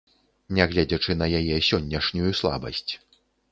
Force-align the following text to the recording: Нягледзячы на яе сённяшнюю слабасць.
Нягледзячы 0.59 1.11
на 1.19 1.27
яе 1.41 1.59
сённяшнюю 1.69 2.35
слабасць. 2.43 2.91